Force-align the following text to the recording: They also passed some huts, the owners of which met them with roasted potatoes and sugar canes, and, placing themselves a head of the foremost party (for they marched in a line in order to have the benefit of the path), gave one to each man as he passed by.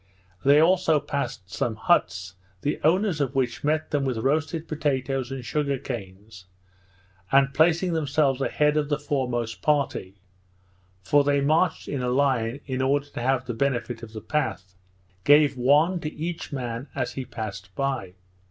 They 0.43 0.59
also 0.59 0.99
passed 0.99 1.51
some 1.51 1.75
huts, 1.75 2.33
the 2.63 2.79
owners 2.83 3.21
of 3.21 3.35
which 3.35 3.63
met 3.63 3.91
them 3.91 4.03
with 4.03 4.17
roasted 4.17 4.67
potatoes 4.67 5.31
and 5.31 5.45
sugar 5.45 5.77
canes, 5.77 6.45
and, 7.31 7.53
placing 7.53 7.93
themselves 7.93 8.41
a 8.41 8.47
head 8.49 8.77
of 8.77 8.89
the 8.89 8.97
foremost 8.97 9.61
party 9.61 10.15
(for 11.03 11.23
they 11.23 11.39
marched 11.39 11.87
in 11.87 12.01
a 12.01 12.09
line 12.09 12.61
in 12.65 12.81
order 12.81 13.05
to 13.11 13.21
have 13.21 13.45
the 13.45 13.53
benefit 13.53 14.01
of 14.01 14.13
the 14.13 14.21
path), 14.21 14.73
gave 15.23 15.55
one 15.55 15.99
to 15.99 16.11
each 16.11 16.51
man 16.51 16.87
as 16.95 17.11
he 17.13 17.23
passed 17.23 17.69
by. 17.75 18.15